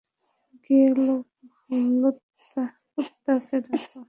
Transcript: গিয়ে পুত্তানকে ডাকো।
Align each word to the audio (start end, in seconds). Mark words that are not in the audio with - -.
গিয়ে 0.63 0.87
পুত্তানকে 2.93 3.57
ডাকো। 3.65 3.97